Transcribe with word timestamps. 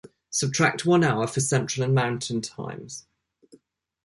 Subtract 0.31 0.83
one 0.83 1.03
hour 1.03 1.27
for 1.27 1.41
Central 1.41 1.85
and 1.85 1.93
Mountain 1.93 2.41
times. 2.41 3.05